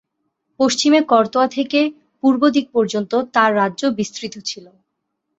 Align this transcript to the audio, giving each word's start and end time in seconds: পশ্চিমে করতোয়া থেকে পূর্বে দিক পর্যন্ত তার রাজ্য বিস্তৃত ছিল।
পশ্চিমে 0.59 0.99
করতোয়া 1.11 1.47
থেকে 1.47 1.79
পূর্বে 2.23 2.47
দিক 2.51 2.65
পর্যন্ত 2.73 3.11
তার 3.33 3.51
রাজ্য 3.55 3.81
বিস্তৃত 3.97 4.35
ছিল। 4.49 4.65